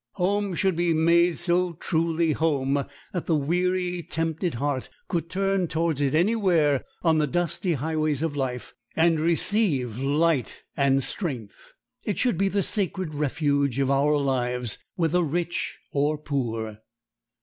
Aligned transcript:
Home 0.13 0.55
should 0.55 0.75
be 0.75 0.95
made 0.95 1.37
so 1.37 1.73
truly 1.73 2.31
home 2.31 2.85
that 3.13 3.27
the 3.27 3.35
weary, 3.35 4.01
tempted 4.01 4.55
heart 4.55 4.89
could 5.07 5.29
turn 5.29 5.67
towards 5.67 6.01
it 6.01 6.15
anywhere 6.15 6.85
on 7.03 7.19
the 7.19 7.27
dusty 7.27 7.73
highways 7.73 8.23
of 8.23 8.35
life, 8.35 8.73
and 8.95 9.19
receive 9.19 9.99
light 9.99 10.63
and 10.75 11.03
strength. 11.03 11.73
It 12.03 12.17
should 12.17 12.39
be 12.39 12.47
the 12.47 12.63
sacred 12.63 13.13
refuge 13.13 13.77
of 13.77 13.91
our 13.91 14.17
lives, 14.17 14.79
whether 14.95 15.21
rich 15.21 15.77
or 15.91 16.17
poor. 16.17 16.79